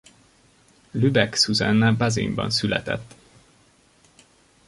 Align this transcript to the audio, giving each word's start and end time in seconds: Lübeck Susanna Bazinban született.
Lübeck 0.93 1.35
Susanna 1.37 1.91
Bazinban 1.95 2.49
született. 2.49 3.13